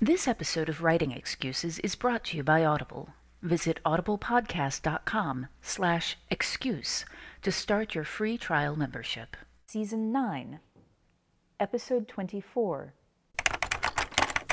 [0.00, 3.08] This episode of Writing Excuses is brought to you by Audible.
[3.40, 7.06] Visit audiblepodcast.com slash excuse
[7.40, 9.38] to start your free trial membership.
[9.66, 10.60] Season 9,
[11.58, 12.92] Episode 24.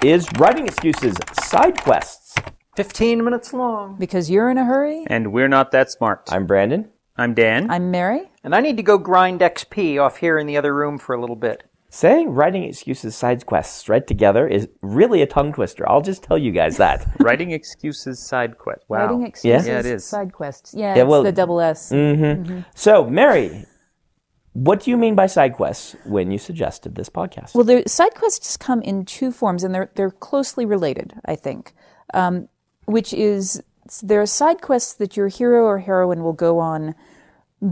[0.01, 2.35] Is Writing Excuses side quests?
[2.77, 3.97] 15 minutes long.
[3.99, 5.03] Because you're in a hurry?
[5.07, 6.23] And we're not that smart.
[6.31, 6.89] I'm Brandon.
[7.17, 7.69] I'm Dan.
[7.69, 8.31] I'm Mary.
[8.45, 11.19] and I need to go grind XP off here in the other room for a
[11.19, 11.63] little bit.
[11.93, 15.87] Saying Writing Excuses side quests right together is really a tongue twister.
[15.87, 17.05] I'll just tell you guys that.
[17.19, 18.81] Writing excuses side quest.
[18.87, 18.97] Wow.
[19.05, 20.03] Writing excuses, Yeah, it is.
[20.03, 20.73] side quests.
[20.73, 21.89] Yeah, Yeah, it's well- the double S.
[21.91, 23.67] hmm So, Mary,
[24.53, 27.53] what do you mean by side quests when you suggested this podcast?
[27.53, 31.75] Well, the side quests come in two forms, and they're they're closely related, I think.
[32.15, 32.49] Um,
[32.85, 33.61] which is
[34.01, 36.95] there are side quests that your hero or heroine will go on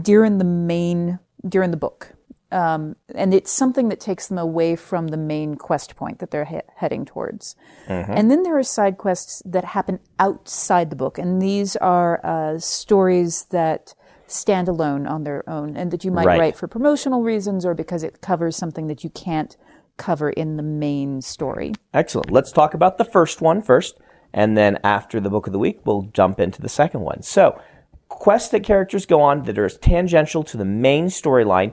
[0.00, 1.18] during the main
[1.48, 2.12] during the book,
[2.52, 6.44] um, and it's something that takes them away from the main quest point that they're
[6.44, 7.56] he- heading towards.
[7.88, 12.58] And then there are side quests that happen outside the book, and these are uh,
[12.58, 13.94] stories that
[14.26, 16.38] stand alone on their own, and that you might Right.
[16.40, 19.56] write for promotional reasons or because it covers something that you can't
[19.98, 21.72] cover in the main story.
[21.92, 22.30] Excellent.
[22.30, 23.98] Let's talk about the first one first,
[24.32, 27.22] and then after the book of the week, we'll jump into the second one.
[27.22, 27.60] So,
[28.08, 31.72] quests that characters go on that are tangential to the main storyline.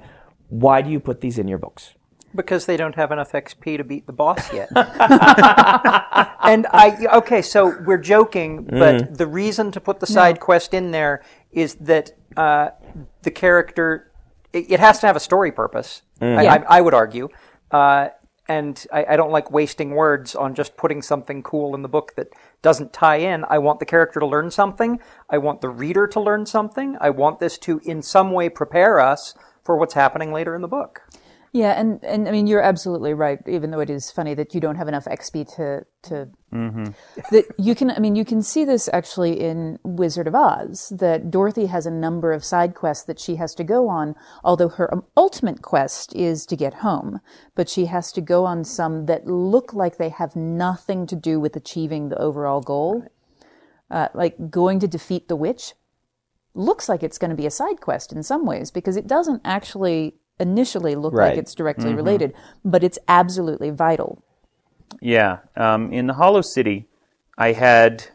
[0.49, 1.93] Why do you put these in your books?
[2.35, 4.69] Because they don't have enough XP to beat the boss yet.
[4.75, 10.91] and I, okay, so we're joking, but the reason to put the side quest in
[10.91, 12.69] there is that uh,
[13.23, 14.11] the character,
[14.53, 17.29] it, it has to have a story purpose, I, I, I would argue.
[17.71, 18.09] Uh,
[18.47, 22.15] and I, I don't like wasting words on just putting something cool in the book
[22.15, 22.29] that
[22.63, 23.45] doesn't tie in.
[23.47, 24.99] I want the character to learn something.
[25.29, 26.97] I want the reader to learn something.
[26.99, 30.67] I want this to, in some way, prepare us for what's happening later in the
[30.67, 31.01] book.
[31.51, 33.39] Yeah, and, and I mean you're absolutely right.
[33.47, 36.29] Even though it is funny that you don't have enough XP to to
[37.31, 37.89] that you can.
[37.89, 40.93] I mean you can see this actually in Wizard of Oz.
[40.95, 44.13] That Dorothy has a number of side quests that she has to go on.
[44.43, 47.19] Although her ultimate quest is to get home,
[47.55, 51.39] but she has to go on some that look like they have nothing to do
[51.39, 53.07] with achieving the overall goal.
[53.89, 55.73] Uh, like going to defeat the witch
[56.59, 59.41] looks like it's going to be a side quest in some ways because it doesn't
[59.43, 61.29] actually initially look Right.
[61.29, 62.33] like it's directly related,
[62.63, 64.23] but it's absolutely vital.
[65.01, 65.39] Yeah.
[65.55, 66.87] Um, in the Hollow City,
[67.37, 68.05] I had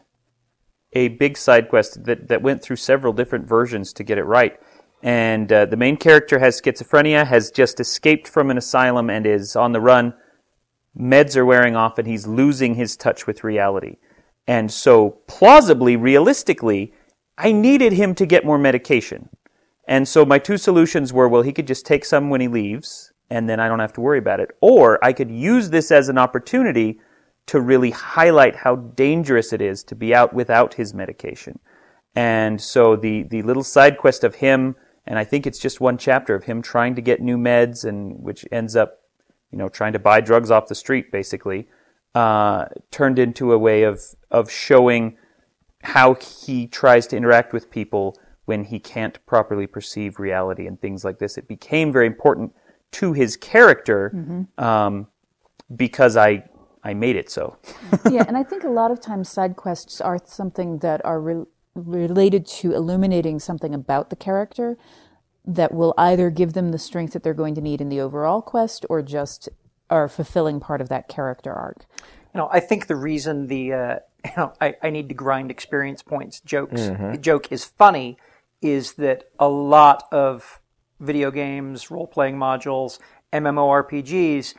[0.93, 4.59] a big side quest that, that went through several different versions to get it right.
[5.03, 9.55] And uh, the main character has schizophrenia, has just escaped from an asylum, and is
[9.55, 10.13] on the run.
[10.97, 13.97] Meds are wearing off, and he's losing his touch with reality.
[14.47, 16.93] And so, plausibly, realistically,
[17.37, 19.29] I needed him to get more medication.
[19.87, 23.13] And so my two solutions were well, he could just take some when he leaves,
[23.29, 24.51] and then I don't have to worry about it.
[24.61, 26.99] Or I could use this as an opportunity
[27.47, 31.59] to really highlight how dangerous it is to be out without his medication.
[32.15, 35.97] And so the, the little side quest of him, and I think it's just one
[35.97, 39.01] chapter of him trying to get new meds, and which ends up,
[39.51, 41.67] you know, trying to buy drugs off the street, basically,
[42.15, 44.01] uh, turned into a way of
[44.31, 45.17] of showing
[45.85, 51.05] how he tries to interact with people when he can't properly perceive reality and things
[51.05, 51.37] like this.
[51.37, 52.53] It became very important
[52.91, 54.11] to his character
[54.57, 55.07] um,
[55.75, 56.43] because I
[56.83, 57.57] I made it so.
[58.11, 61.45] yeah, and I think a lot of times side quests are something that are re-
[61.73, 64.77] related to illuminating something about the character
[65.43, 68.41] that will either give them the strength that they're going to need in the overall
[68.41, 69.49] quest or just
[69.89, 71.85] are fulfilling part of that character arc.
[72.35, 73.95] You know, I think the reason the uh,
[74.25, 78.17] you know I, I need to grind experience points jokes the joke is funny
[78.61, 80.61] is that a lot of
[80.99, 82.99] video games, role playing modules,
[83.31, 84.53] MMORPGs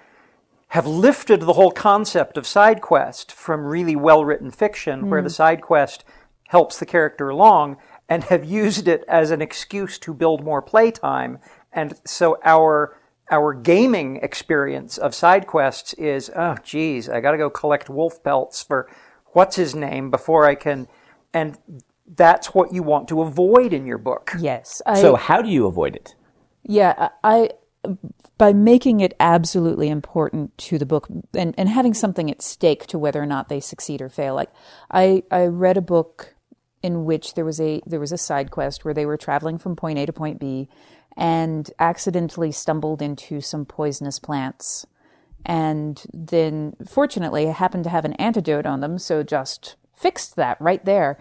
[0.68, 5.30] have lifted the whole concept of side quest from really well written fiction where the
[5.30, 6.04] side quest
[6.48, 7.76] helps the character along
[8.08, 11.38] and have used it as an excuse to build more playtime.
[11.72, 12.96] And so our
[13.30, 18.62] our gaming experience of side quests is, oh geez, I gotta go collect wolf pelts
[18.62, 18.88] for
[19.26, 20.88] what's his name before I can
[21.34, 21.58] and
[22.06, 24.32] that's what you want to avoid in your book.
[24.38, 24.80] Yes.
[24.86, 26.14] I, So how do you avoid it?
[26.62, 27.50] Yeah, I
[28.38, 32.98] by making it absolutely important to the book and, and having something at stake to
[32.98, 34.34] whether or not they succeed or fail.
[34.34, 34.50] Like
[34.90, 36.34] I, I read a book
[36.82, 39.76] in which there was a there was a side quest where they were traveling from
[39.76, 40.68] point A to point B
[41.16, 44.86] and accidentally stumbled into some poisonous plants.
[45.44, 50.84] And then fortunately happened to have an antidote on them, so just fixed that right
[50.84, 51.18] there.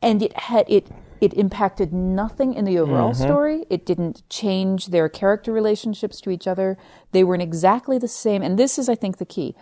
[0.00, 0.88] And it had it
[1.20, 3.22] it impacted nothing in the overall mm-hmm.
[3.22, 3.66] story.
[3.68, 6.78] It didn't change their character relationships to each other.
[7.10, 8.42] They were in exactly the same.
[8.42, 9.54] And this is i think the key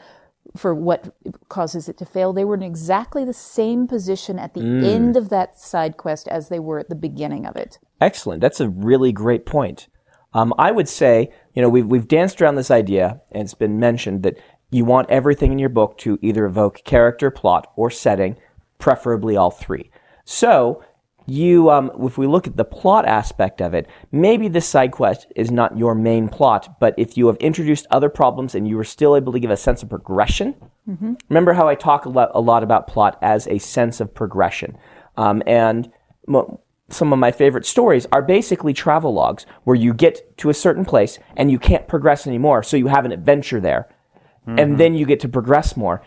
[0.57, 1.15] for what
[1.49, 5.29] causes it to fail they were in exactly the same position at the end of
[5.29, 8.41] that side quest as they were at the beginning of it Excellent.
[8.41, 9.89] That's a really great point.
[10.35, 13.81] Um, I would say, you know, we've, we've danced around this idea, and it's been
[13.81, 14.37] mentioned that
[14.71, 18.37] you want everything in your book to either evoke character, plot, or setting,
[18.79, 19.91] preferably all three.
[20.25, 20.85] So,
[21.27, 25.27] you, um, if we look at the plot aspect of it, maybe this side quest
[25.35, 28.85] is not your main plot, but if you have introduced other problems and you were
[28.85, 30.55] still able to give a sense of progression,
[31.29, 34.79] remember how I talk a lot, a lot about plot as a sense of progression.
[35.17, 35.91] Um, and
[36.29, 40.55] mo- some of my favorite stories are basically travel logs where you get to a
[40.55, 43.89] certain place and you can't progress anymore, so you have an adventure there,
[44.47, 46.03] and then you get to progress more.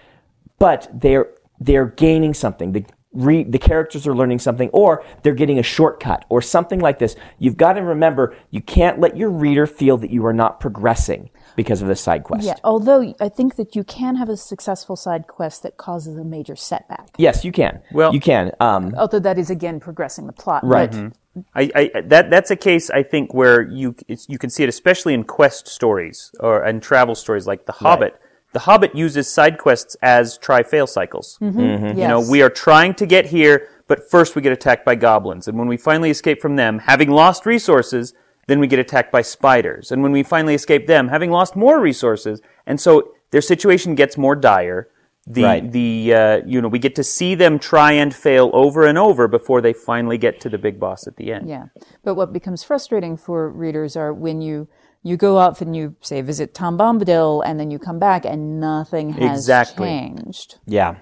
[0.60, 1.28] But they're
[1.60, 2.72] they're gaining something.
[2.72, 7.00] The re, the characters are learning something, or they're getting a shortcut, or something like
[7.00, 7.16] this.
[7.40, 11.30] You've got to remember you can't let your reader feel that you are not progressing
[11.56, 12.46] because of the side quest.
[12.46, 16.24] yeah although i think that you can have a successful side quest that causes a
[16.24, 17.82] major setback Yes, you can.
[17.92, 18.52] Well- you can.
[18.62, 20.90] Um, although that is again progressing the plot Right.
[20.92, 24.64] but I, I that that's a case I think where you it's, you can see
[24.64, 28.16] it especially in quest stories or and travel stories like The Hobbit.
[28.52, 31.38] The Hobbit uses side quests as try fail cycles.
[31.40, 31.98] yes.
[31.98, 35.48] You know, we are trying to get here, but first we get attacked by goblins,
[35.48, 38.14] and when we finally escape from them, having lost resources,
[38.48, 41.80] then we get attacked by spiders, and when we finally escape them, having lost more
[41.80, 44.88] resources, and so their situation gets more dire.
[45.28, 45.72] The Right.
[45.72, 49.28] the uh, you know we get to see them try and fail over and over
[49.28, 51.48] before they finally get to the big boss at the end.
[51.48, 51.66] Yeah.
[52.04, 54.68] But what becomes frustrating for readers are when you
[55.04, 58.60] you go off and you say visit Tom Bombadil and then you come back and
[58.60, 59.88] nothing has Exactly.
[59.88, 60.60] changed.
[60.66, 60.96] Yeah.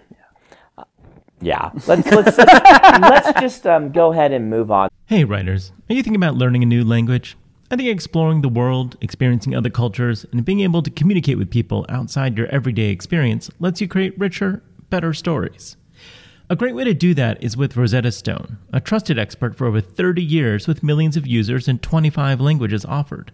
[1.42, 1.72] Yeah.
[1.88, 4.89] Let's let's let's, let's just um, go ahead and move on.
[5.06, 7.38] Hey, writers, are you thinking about learning a new language?
[7.70, 11.86] I think exploring the world, experiencing other cultures, and being able to communicate with people
[11.89, 15.75] outside your everyday experience lets you create richer, better stories.
[16.50, 19.82] A great way to do that is with Rosetta Stone, a trusted expert for over
[19.82, 23.34] 30 years with millions of users and 25 languages offered.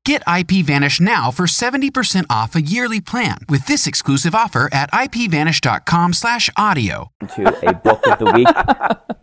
[0.03, 6.13] Get IPVanish now for 70% off a yearly plan with this exclusive offer at ipvanish.com
[6.13, 7.11] slash audio.
[7.35, 8.47] To a book of the week.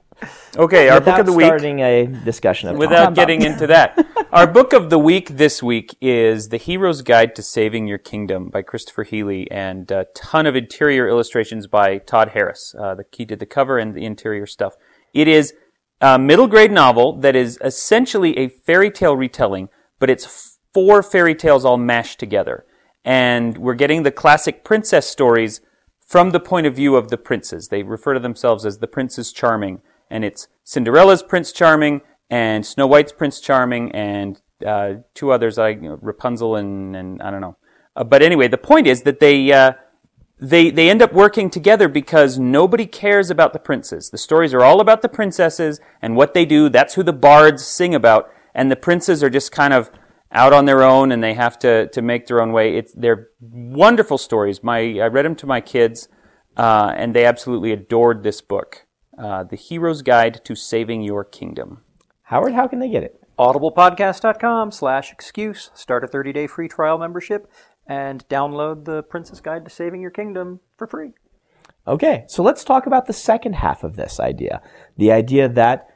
[0.57, 1.47] Okay, our book of the week.
[1.47, 5.97] starting a discussion of Without getting into that, our book of the week this week
[6.01, 10.57] is The Hero's Guide to Saving Your Kingdom by Christopher Healy and a ton of
[10.57, 12.75] interior illustrations by Todd Harris.
[12.77, 14.75] Uh, the, he did the cover and the interior stuff.
[15.15, 15.55] It is
[16.01, 19.69] a middle grade novel that is essentially a fairy tale retelling,
[20.01, 22.65] but it's four fairy tales all mashed together.
[23.05, 25.61] And we're getting the classic princess stories
[26.07, 27.67] from the point of view of the princes.
[27.67, 32.87] They refer to themselves as the Princes Charming and it's Cinderella's Prince Charming and Snow
[32.87, 37.41] White's Prince Charming and uh, two others like you know, Rapunzel and, and I don't
[37.41, 37.57] know.
[37.97, 39.73] Uh, but anyway, the point is that they uh,
[40.39, 44.11] they they end up working together because nobody cares about the princes.
[44.11, 46.69] The stories are all about the princesses and what they do.
[46.69, 49.91] That's who the bards sing about, and the princes are just kind of
[50.33, 52.77] out on their own and they have to to make their own way.
[52.77, 54.63] It's they're wonderful stories.
[54.63, 56.09] My I read them to my kids,
[56.57, 58.87] uh, and they absolutely adored this book
[59.19, 61.83] uh, The Hero's Guide to Saving Your Kingdom.
[62.23, 63.23] Howard, how can they get it?
[63.39, 65.71] audiblepodcast.com slash excuse.
[65.73, 67.51] Start a 30-day free trial membership
[67.87, 71.13] and download the Princess Guide to Saving Your Kingdom for free.
[71.87, 74.61] Okay, so let's talk about the second half of this idea.
[74.97, 75.89] The idea that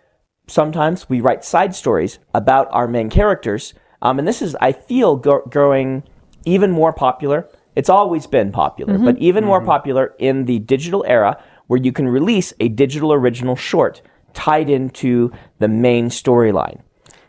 [0.46, 3.74] sometimes we write side stories about our main characters.
[4.02, 6.02] Um, and this is, I feel, go- growing
[6.44, 7.48] even more popular.
[7.76, 12.06] It's always been popular, but even more popular in the digital era where you can
[12.08, 14.02] release a digital original short
[14.34, 16.80] tied into the main storyline.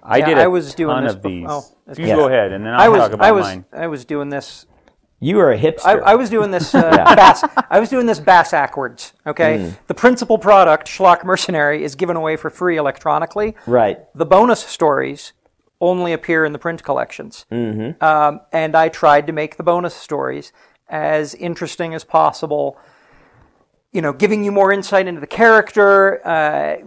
[0.02, 1.46] I Yeah, did a I was doing ton this of bef- these.
[1.48, 1.64] oh,
[1.98, 2.16] you good.
[2.18, 3.66] go ahead, and then I'll I was talk about I was mine.
[3.72, 4.66] I was doing this
[5.22, 5.86] You are a hipster.
[5.86, 6.82] I, I was doing this uh,
[7.16, 7.42] bass.
[7.70, 9.14] I was doing this bass backwards.
[9.26, 9.78] Okay, Mm.
[9.88, 13.56] the principal product, Schlock Mercenary, is given away for free electronically.
[13.66, 14.00] right.
[14.14, 15.32] The bonus stories
[15.84, 17.46] only appear in the print collections.
[17.52, 18.04] Mm-hmm.
[18.04, 20.54] Um, and I tried to make the bonus stories
[20.88, 22.78] as interesting as possible.
[23.92, 26.78] You know, giving you more insight into the character, uh,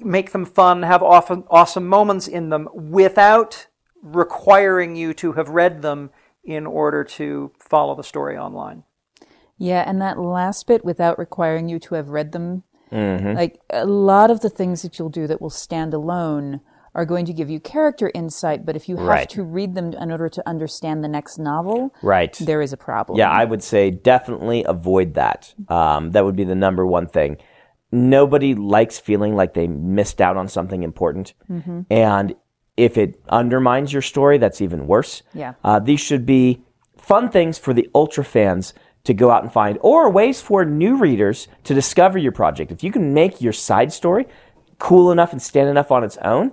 [0.00, 3.68] make them fun, have often awesome moments in them, without
[4.02, 6.10] requiring you to have read them
[6.44, 8.82] in order to follow the story online.
[9.58, 14.30] Yeah, and that last bit without requiring you to have read them, like a lot
[14.30, 16.60] of the things that you'll do that will stand alone
[16.94, 19.28] are going to give you character insight, but if you have Right.
[19.30, 22.36] to read them in order to understand the next novel, Right.
[22.40, 23.18] there is a problem.
[23.18, 25.54] Yeah, I would say definitely avoid that.
[25.68, 27.38] Um, that would be the number one thing.
[27.90, 31.34] Nobody likes feeling like they missed out on something important.
[31.90, 32.34] And
[32.76, 35.22] if it undermines your story, that's even worse.
[35.34, 35.54] Yeah.
[35.62, 36.62] Uh, these should be
[36.96, 38.72] fun things for the ultra fans
[39.04, 42.70] to go out and find, or ways for new readers to discover your project.
[42.70, 44.26] If you can make your side story
[44.78, 46.52] cool enough and stand enough on its own,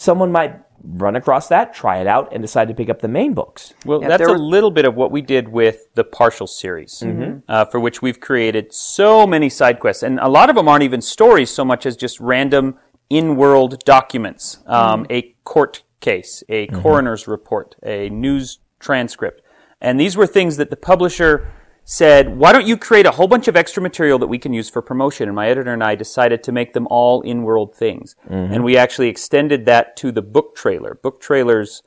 [0.00, 3.34] someone might run across that, try it out, and decide to pick up the main
[3.34, 3.74] books.
[3.84, 7.00] Well, Yeah, that's there a little bit of what we did with the Partials series,
[7.04, 7.40] Mm-hmm.
[7.48, 10.84] uh, for which we've created so many side quests, and a lot of them aren't
[10.84, 12.76] even stories so much as just random
[13.10, 16.80] in-world documents, um, a court case, a Mm-hmm.
[16.80, 19.42] coroner's report, a news transcript,
[19.82, 21.46] and these were things that the publisher
[21.90, 24.70] said, "Why don't you create a whole bunch of extra material that we can use
[24.70, 28.62] for promotion?" And my editor and I decided to make them all in-world things, and
[28.62, 30.98] we actually extended that to the book trailer.
[31.02, 31.82] Book trailers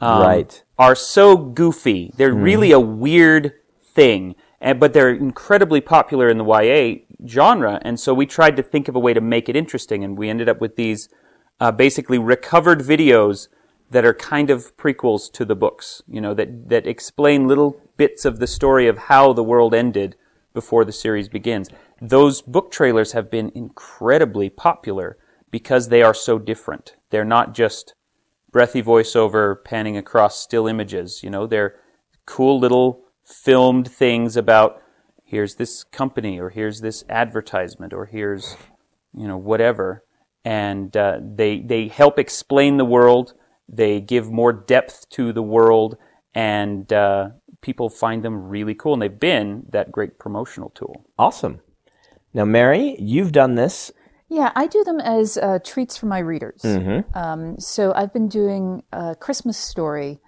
[0.00, 0.64] um, Right.
[0.78, 3.52] are so goofy; they're really a weird
[3.84, 7.78] thing, and but they're incredibly popular in the YA genre.
[7.82, 10.30] And so we tried to think of a way to make it interesting, and we
[10.30, 11.10] ended up with these
[11.60, 13.48] uh, basically recovered videos
[13.92, 18.24] that are kind of prequels to the books, you know, that, that explain little bits
[18.24, 20.16] of the story of how the world ended
[20.54, 21.68] before the series begins.
[22.00, 25.18] Those book trailers have been incredibly popular
[25.50, 26.96] because they are so different.
[27.10, 27.94] They're not just
[28.50, 31.76] breathy voiceover panning across still images, you know, they're
[32.24, 34.80] cool little filmed things about
[35.22, 38.56] here's this company or here's this advertisement or here's,
[39.14, 40.02] you know, whatever.
[40.44, 43.34] And uh, they, they help explain the world
[43.72, 45.96] they give more depth to the world,
[46.34, 47.30] and uh,
[47.62, 48.92] people find them really cool.
[48.92, 51.06] And they've been that great promotional tool.
[51.18, 51.60] Awesome.
[52.34, 53.90] Now, Mary, you've done this.
[54.28, 56.62] Yeah, I do them as uh, treats for my readers.
[56.62, 57.16] Mm-hmm.
[57.18, 60.20] Um, so I've been doing a Christmas story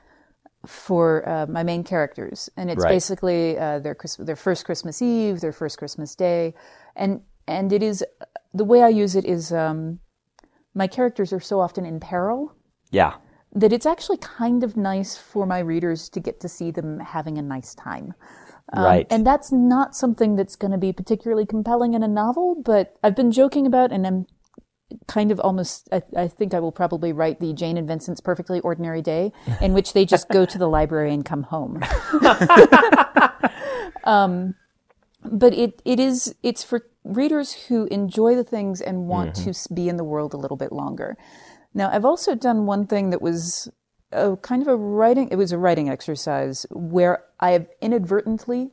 [0.66, 2.90] for uh, my main characters, and it's Right.
[2.90, 6.54] basically uh, their Christ- their first Christmas Eve, their first Christmas Day,
[6.96, 8.04] and and it is
[8.54, 10.00] the way I use it is um,
[10.74, 12.52] my characters are so often in peril
[12.90, 13.14] Yeah.
[13.54, 17.38] That it's actually kind of nice for my readers to get to see them having
[17.38, 18.14] a nice time.
[18.72, 19.06] Um, Right.
[19.10, 23.14] And that's not something that's going to be particularly compelling in a novel, but I've
[23.14, 24.26] been joking about, and I'm
[25.06, 28.60] kind of almost, I, I think I will probably write the Jane and Vincent's Perfectly
[28.60, 31.82] Ordinary Day, in which they just go to the library and come home.
[34.04, 34.54] um,
[35.24, 39.88] but it, it is, it's for readers who enjoy the things and want to be
[39.88, 41.16] in the world a little bit longer.
[41.74, 43.68] Now, I've also done one thing that was
[44.12, 48.70] a kind of a writing, it was a writing exercise where I have inadvertently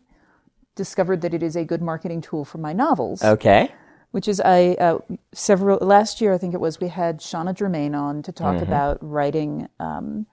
[0.76, 3.72] discovered that it is a good marketing tool for my novels Okay.
[4.12, 5.00] which is I uh,
[5.34, 8.44] several last year I think it was we had Shanna Germain on to Mm-hmm.
[8.44, 10.28] talk about writing um,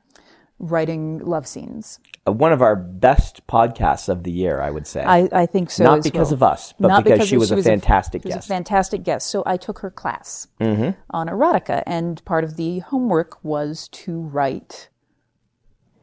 [0.58, 2.00] writing love scenes.
[2.26, 5.02] Uh, One of our best podcasts of the year, I would say.
[5.04, 5.84] I, I think so.
[5.84, 6.34] Not as because well.
[6.34, 8.46] of us, but Not because she of- was a fantastic she was guest.
[8.46, 9.28] a fantastic guest.
[9.30, 10.94] So I took her class on
[11.28, 14.88] erotica, and part of the homework was to write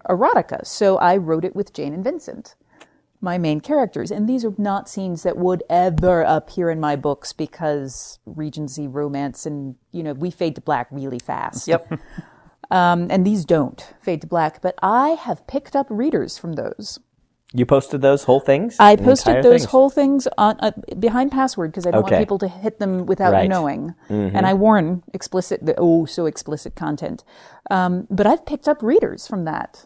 [0.09, 0.65] erotica.
[0.65, 2.55] So I wrote it with Jane and Vincent,
[3.21, 4.11] my main characters.
[4.11, 9.45] And these are not scenes that would ever appear in my books because Regency romance
[9.45, 11.67] and, you know, we fade to black really fast.
[11.67, 11.99] Yep.
[12.71, 16.99] Um, and these don't fade to black, but I have picked up readers from those.
[17.53, 18.75] you posted those whole things?
[18.79, 19.65] I posted those things?
[19.71, 22.15] whole things on uh, behind password because I don't Okay.
[22.15, 23.49] want people to hit them without Right.
[23.49, 23.49] Mm-hmm.
[23.49, 23.95] knowing.
[24.09, 27.23] And I warn explicit, the oh so explicit content.
[27.69, 29.85] Um, but I've picked up readers from that,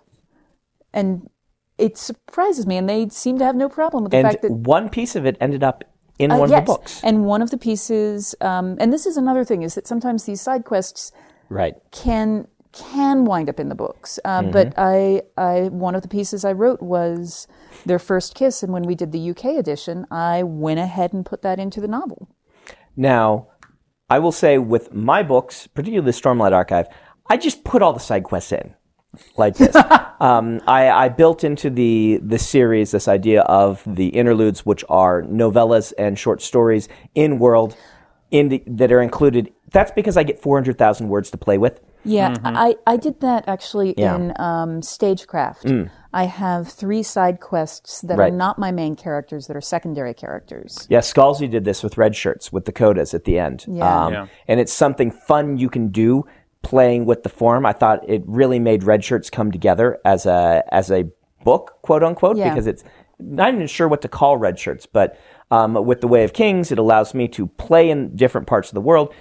[0.93, 1.29] and
[1.77, 2.77] it surprises me.
[2.77, 5.25] And they seem to have no problem with the And fact that one piece of
[5.25, 5.83] it ended up
[6.17, 6.59] in uh, one yes.
[6.59, 7.01] of the books.
[7.03, 10.41] And one of the pieces, um, and this is another thing, is that sometimes these
[10.41, 11.11] side quests
[11.49, 11.75] right.
[11.91, 14.19] can can wind up in the books.
[14.25, 14.51] Uh, Mm-hmm.
[14.51, 17.47] But I, I, one of the pieces I wrote was
[17.86, 21.41] their first kiss, and when we did the UK edition, I went ahead and put
[21.41, 22.29] that into the novel.
[22.95, 23.47] Now,
[24.10, 26.88] I will say with my books, particularly the Stormlight Archive,
[27.29, 28.75] I just put all the side quests in
[29.38, 29.75] like this.
[30.19, 35.23] um, I, I built into the the series this idea of the interludes, which are
[35.23, 37.75] novellas and short stories in world
[38.32, 39.53] in the, that are included.
[39.71, 41.79] That's because I get four hundred thousand words to play with.
[42.03, 43.99] Yeah, I, I did that actually Mm-hmm.
[44.01, 44.17] Yeah.
[44.17, 44.19] Mm.
[44.38, 45.71] in um, Stagecraft.
[46.13, 48.31] I have three side quests that Right.
[48.31, 50.88] are not my main characters, that are secondary characters.
[50.89, 53.65] Yeah, Scalzi did this with Redshirts with the codas at the end.
[53.67, 54.05] Yeah.
[54.05, 54.27] Um, Yeah.
[54.47, 56.25] And it's something fun you can do
[56.62, 57.65] playing with the form.
[57.65, 61.05] I thought it really made Redshirts come together as a as a
[61.43, 62.49] book, quote unquote, Yeah.
[62.49, 62.83] because it's
[63.19, 65.17] not even sure what to call Redshirts, but
[65.51, 68.73] um, with the Way of Kings, it allows me to play in different parts of
[68.75, 69.13] the world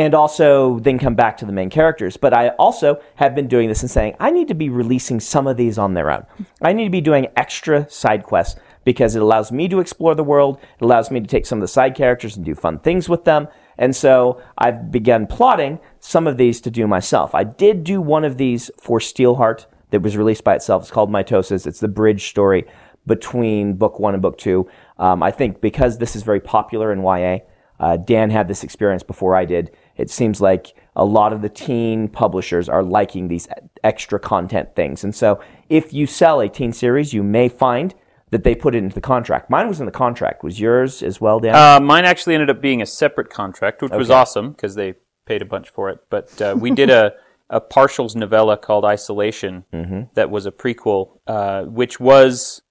[0.00, 2.16] and also then come back to the main characters.
[2.16, 5.46] But I also have been doing this and saying, I need to be releasing some
[5.46, 6.24] of these on their own.
[6.62, 10.24] I need to be doing extra side quests because it allows me to explore the
[10.24, 10.58] world.
[10.78, 13.24] It allows me to take some of the side characters and do fun things with
[13.24, 13.48] them.
[13.76, 17.34] And so I've begun plotting some of these to do myself.
[17.34, 20.84] I did do one of these for Steelheart that was released by itself.
[20.84, 21.66] It's called Mitosis.
[21.66, 22.64] It's the bridge story
[23.06, 24.66] between book one and book two.
[24.98, 27.40] Um, I think because this is very popular in YA,
[27.80, 29.74] uh, Dan had this experience before I did.
[30.00, 33.48] It seems like a lot of the teen publishers are liking these
[33.84, 35.04] extra content things.
[35.04, 37.94] And so if you sell a teen series, you may find
[38.30, 39.50] that they put it into the contract.
[39.50, 40.42] Mine was in the contract.
[40.44, 41.54] Was yours as well, Dan?
[41.54, 44.94] Uh, mine actually ended up being a separate contract, which was awesome because they
[45.26, 45.98] paid a bunch for it.
[46.10, 47.12] But uh, we did a,
[47.48, 50.02] a partials novella called Isolation Mm-hmm.
[50.14, 52.62] that was a prequel, uh, which was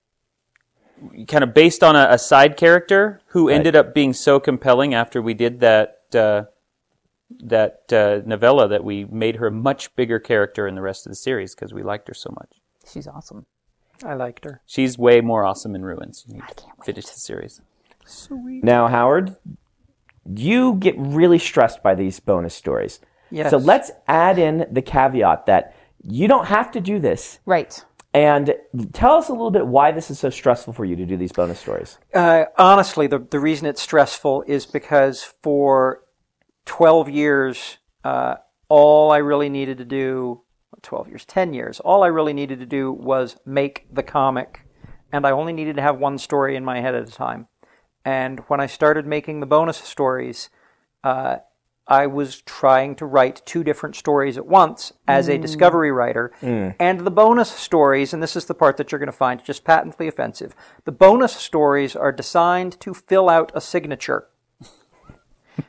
[1.28, 5.22] kind of based on a, a side character who ended up being so compelling after
[5.22, 6.44] we did that uh,
[7.30, 11.12] that uh, novella that we made her a much bigger character in the rest of
[11.12, 12.60] the series because we liked her so much.
[12.92, 13.46] She's awesome.
[14.04, 14.62] I liked her.
[14.65, 16.26] She's way more awesome in Ruins.
[16.28, 17.62] You need to finish the series.
[18.30, 19.36] Now, Howard,
[20.26, 23.00] you get really stressed by these bonus stories.
[23.30, 23.52] Yes.
[23.52, 27.39] So let's add in the caveat that you don't have to do this.
[27.46, 27.84] Right.
[28.13, 28.56] And
[28.94, 31.32] tell us a little bit why this is so stressful for you to do these
[31.32, 32.00] bonus stories.
[32.13, 36.02] Uh, honestly, the, the reason it's stressful is because for
[36.70, 38.36] 12 years, uh,
[38.70, 40.44] all I really needed to do,
[40.84, 44.62] 12 years, 10 years, all I really needed to do was make the comic.
[45.12, 47.48] And I only needed to have one story in my head at a time.
[48.06, 50.52] And when I started making the bonus stories,
[51.04, 51.38] uh,
[51.88, 56.32] I was trying to write two different stories at once as a discovery writer.
[56.80, 59.64] And the bonus stories, and this is the part that you're going to find just
[59.64, 60.56] patently offensive,
[60.86, 64.28] the bonus stories are designed to fill out a signature.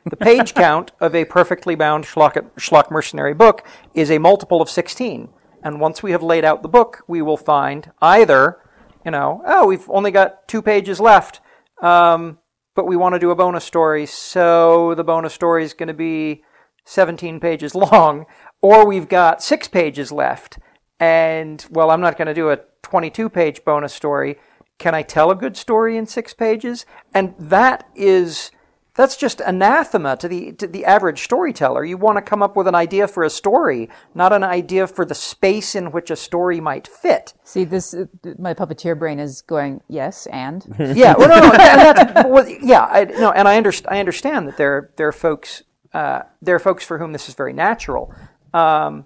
[0.04, 4.70] The page count of a perfectly bound Schlock, Schlock Mercenary book is a multiple of
[4.70, 5.28] 16.
[5.62, 8.58] And once we have laid out the book, we will find either,
[9.04, 11.40] you know, oh, we've only got two pages left,
[11.82, 12.38] um,
[12.74, 15.94] but we want to do a bonus story, so the bonus story is going to
[15.94, 16.42] be
[16.84, 18.26] 17 pages long,
[18.62, 20.58] or we've got six pages left,
[20.98, 24.36] and, well, I'm not going to do a 22 page bonus story.
[24.78, 26.86] Can I tell a good story in six pages?
[27.14, 28.50] And that is
[28.94, 31.84] that's just anathema to the to the average storyteller.
[31.84, 35.04] You want to come up with an idea for a story, not an idea for
[35.04, 37.34] the space in which a story might fit.
[37.44, 37.94] See, this
[38.38, 42.84] my puppeteer brain is going yes and Yeah, well, no, no, and that's, well, yeah,
[42.84, 43.94] I, no, and I understand.
[43.94, 47.34] I understand that there there are folks uh, there are folks for whom this is
[47.34, 48.14] very natural.
[48.52, 49.04] Um,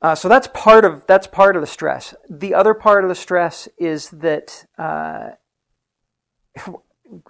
[0.00, 2.14] uh, so that's part of that's part of the stress.
[2.28, 5.30] The other part of the stress is that uh,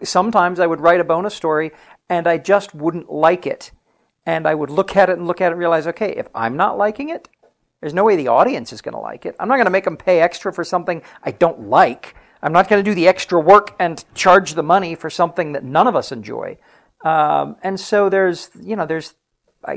[0.02, 1.72] sometimes I would write a bonus story
[2.08, 3.70] and I just wouldn't like it,
[4.24, 6.56] and I would look at it and look at it and realize, okay, if I'm
[6.56, 7.28] not liking it,
[7.80, 9.36] there's no way the audience is going to like it.
[9.38, 12.16] I'm not going to make them pay extra for something I don't like.
[12.42, 15.64] I'm not going to do the extra work and charge the money for something that
[15.64, 16.58] none of us enjoy.
[17.04, 19.14] Um, and so there's, you know, there's,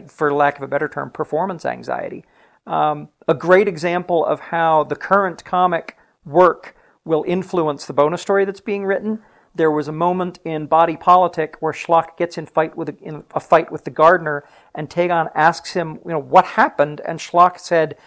[0.08, 2.24] for lack of a better term, performance anxiety.
[2.66, 8.46] Um, a great example of how the current comic work will influence the bonus story
[8.46, 9.22] that's being written.
[9.54, 13.24] There was a moment in Body Politic where Schlock gets in fight with a, in
[13.36, 17.60] a fight with the gardener, and Tagon asks him, you know, what happened, and Schlock
[17.60, 17.98] said,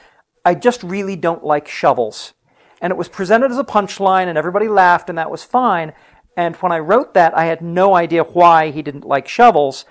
[0.44, 2.32] "I just really don't like shovels."
[2.80, 5.92] And it was presented as a punchline, and everybody laughed, and that was fine.
[6.36, 9.84] And when I wrote that, I had no idea why he didn't like shovels.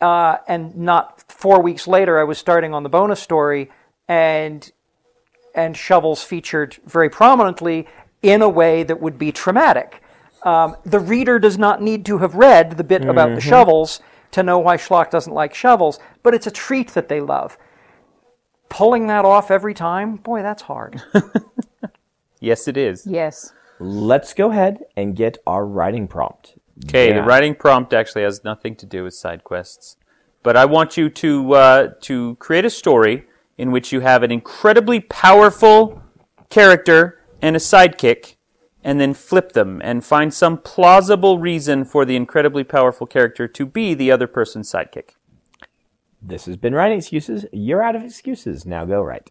[0.00, 3.70] Uh, and not four weeks later, I was starting on the bonus story,
[4.08, 4.70] and
[5.54, 7.86] and shovels featured very prominently
[8.22, 10.02] in a way that would be traumatic.
[10.44, 14.00] Um, the reader does not need to have read the bit about the shovels
[14.32, 17.56] to know why Schlock doesn't like shovels, but it's a treat that they love.
[18.68, 21.02] Pulling that off every time, boy, that's hard.
[22.40, 23.06] Yes, it is.
[23.06, 23.52] yes.
[23.80, 26.58] Let's go ahead and get our writing prompt.
[26.84, 29.96] Okay, the writing prompt actually has nothing to do with side quests,
[30.42, 33.24] but I want you to uh, to create a story
[33.56, 36.02] in which you have an incredibly powerful
[36.50, 38.36] character and a sidekick,
[38.84, 43.66] and then flip them and find some plausible reason for the incredibly powerful character to
[43.66, 45.16] be the other person's sidekick.
[46.22, 47.46] This has been Writing Excuses.
[47.52, 48.64] You're out of excuses.
[48.64, 49.30] Now go write.